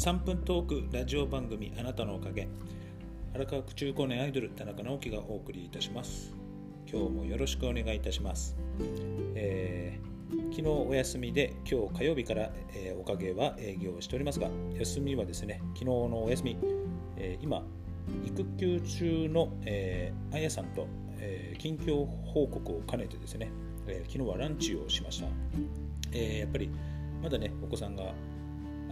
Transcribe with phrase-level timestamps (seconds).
[0.00, 2.48] 3分トークラジオ番組あなたのおかげ。
[3.34, 6.32] 荒川区中高年アイドル田中直樹がお送りいたします。
[6.90, 8.56] 今日もよろしくお願いいたします、
[9.34, 16.56] えー、昨日お休みで今日火曜日から、えー、おかげは営業しておりますが休みはですね昨日のお休み、
[17.18, 17.62] えー、今
[18.24, 20.88] 育休中の、えー、あやさんと、
[21.18, 23.52] えー、近況報告を兼ねてですね、
[23.86, 25.28] えー、昨日はランチをしました、
[26.12, 26.70] えー、やっぱり
[27.22, 28.14] まだねお子さんが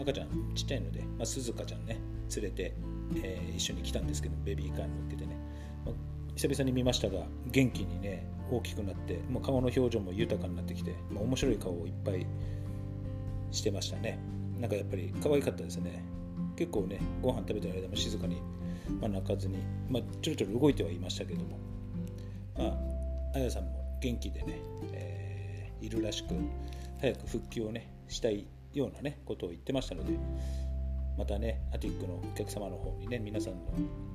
[0.00, 1.98] 赤ちゃんちっちゃいので、まあ、鈴鹿ちゃんね
[2.34, 2.74] 連れて、
[3.22, 5.36] えー、一緒に来たんですけどベビーカーに乗っけてね、
[5.84, 5.94] まあ、
[6.36, 12.26] 久々に見ましたが元気にね大きくなってもう顔の表情も豊かになってきて、まあ、面白い顔をいっぱい
[13.50, 14.18] してましたね。
[14.58, 16.02] なんかやっぱり可愛かったですね。
[16.56, 18.42] 結構ねご飯食べてる間も静かに、
[19.00, 21.58] まあ、泣かずに、まあ、ちょろちょろ動いてはいましたけども。
[22.56, 22.98] まあ
[23.34, 24.60] あやさんも元気でね、
[24.92, 26.34] えー、いるらしく
[27.00, 30.18] 早く復帰をねしたいようなねことを言ってましたので
[31.16, 33.60] またねアティックのお客様の方にね皆さんの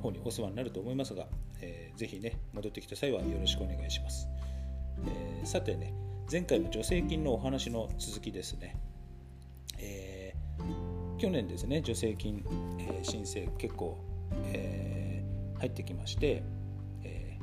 [0.00, 1.26] 方にお世話になると思いますが、
[1.60, 4.28] えー、ぜひね戻ってきた際はよろしくお願いします、
[5.06, 5.92] えー、さてね
[6.30, 8.76] 前回の助成金のお話の続きですね、
[9.78, 12.44] えー、去年ですね助成金、
[12.78, 13.98] えー、申請結構、
[14.46, 16.42] えー、入ってきまして、
[17.04, 17.38] え、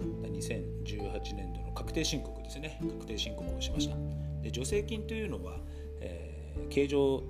[0.00, 2.78] 2018年度の確定申告ですね。
[2.80, 3.96] 確定申告をしました。
[4.42, 5.58] で助成金というのは、
[6.70, 7.22] 形状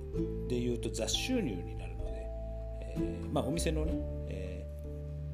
[0.49, 2.27] でいうと雑収入になるので、
[2.81, 3.93] えー、まあ、お店のね、
[4.27, 4.65] え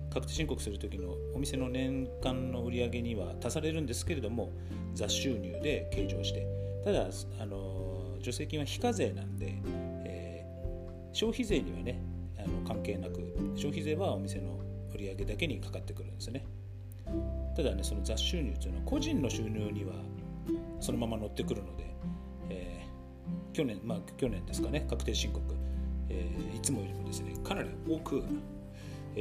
[0.10, 4.52] ー、確定申告する時のお店の年間の売り上げには足されるんですけれども
[4.94, 6.46] 雑収入で計上して
[6.84, 7.08] ただ
[7.40, 9.54] あの助成金は非課税なんで、
[10.06, 10.46] え
[11.14, 12.02] 消費税にはね
[12.38, 13.20] あの関係なく
[13.56, 14.60] 消費税はお店の
[14.94, 16.46] 売り上げだけにかかってくるんですね。
[17.56, 19.94] ただねその雑収入というのは個人の収入には
[20.80, 21.86] そのまま乗ってくるので、
[22.50, 22.86] え、
[23.54, 25.44] 去年まあ去年ですかね確定申告、
[26.10, 28.24] えー、いつもよりもですねかなり多く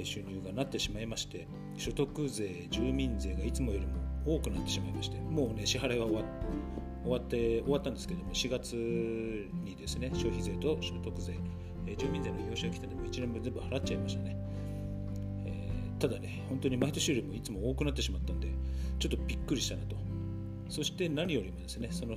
[0.04, 3.94] 収入がなってしまいまして所得税住民税がいつもよりも
[4.24, 6.22] 多くなってしまいましてもうね支払いは終わ
[7.02, 11.34] 終わって終わったんですけども4月にですね消費税と所得税、
[11.86, 14.36] え、住民税の用紙が来てでも1年分全部払っちゃいましたね、
[15.46, 18.48] えー、ただね本当に毎年よりもいつも多くなってしまったんで
[18.98, 19.96] ちょっとびっくりしたなと。
[20.70, 22.16] そして何よりもですねその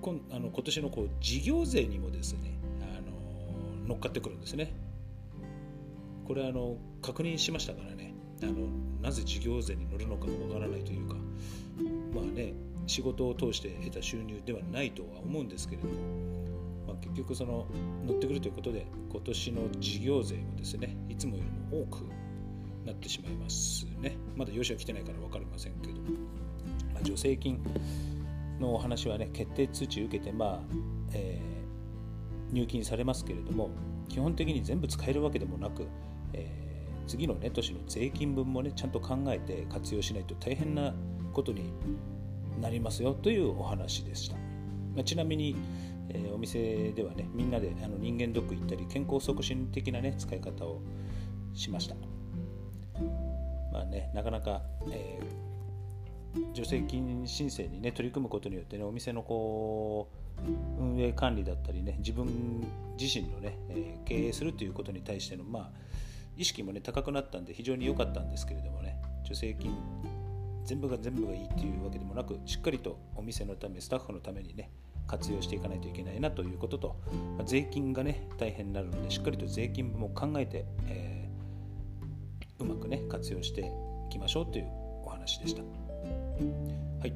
[0.00, 4.74] 今あの今年のこう事業税にもですねあの乗っかってくるんですね。
[6.26, 8.14] これあの確認しましたからね。
[8.42, 8.52] あの
[9.00, 11.14] なぜ事業税に乗るのかわからないというか
[12.12, 12.54] まあね
[12.86, 15.94] 仕事を通して得た収入ではないとは思うんですけれども、
[16.88, 17.66] まあ、結局その
[18.04, 22.04] 乗ってくるということで今年の事業税もですねいつもよりも多く
[22.84, 24.16] なってしまいますね。
[24.34, 26.00] まだ用紙は来てないから分かりませんけど
[26.94, 27.60] ま助成金
[28.62, 30.60] のお話はね決定通知受けて、まあ
[31.12, 33.70] えー、入金されますけれども
[34.08, 35.86] 基本的に全部使えるわけでもなく、
[36.32, 40.94] えー、次の、ね、年の税金分もねちゃんと考えて活用しないと大変な
[41.32, 41.72] ことに
[42.60, 45.56] なりますよというお話でした、まあ、ちなみに、
[46.10, 50.80] えー、お店ではねみんなであの人間ドック行ったり健康促進的なね使い方を
[51.54, 51.96] しました。
[53.72, 55.51] まあねなかなか、えー
[56.54, 62.66] 助成金申請にね取り組むことによってねお店のこう運営管理だったりね自分
[62.98, 65.70] 自身のね、えー、経営するということに対してのまあ
[66.36, 69.76] 意識もね高くなったんで非常に良かったんですけれどもね助成金
[70.64, 74.70] 全部が全部がいいっていうわけでもなくしっかりとお店のためスタッフのためにね
[75.06, 76.96] 活用していかないといけないなということと、
[77.36, 83.64] まあ、税金がね大変になるのでしっかりと税金も考えて、えー、うまくね活用してい
[84.10, 84.66] きましょうという
[85.04, 85.81] お話でした。
[87.00, 87.14] はい、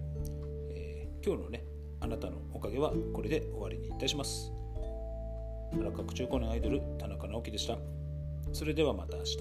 [0.70, 1.64] えー、今日のね
[2.00, 4.52] あなたのおかげはこれで終わりにいたします。
[5.72, 7.78] 原拡中高年アイドル田中直樹でした。
[8.52, 9.36] それではまた明日。